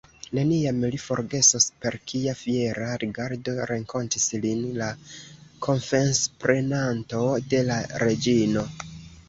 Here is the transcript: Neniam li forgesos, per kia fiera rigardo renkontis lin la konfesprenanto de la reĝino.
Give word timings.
Neniam 0.35 0.77
li 0.93 0.99
forgesos, 1.01 1.67
per 1.83 1.97
kia 2.11 2.33
fiera 2.39 2.87
rigardo 3.03 3.55
renkontis 3.73 4.27
lin 4.47 4.65
la 4.81 4.89
konfesprenanto 5.69 7.25
de 7.55 7.65
la 7.73 7.81
reĝino. 8.07 8.69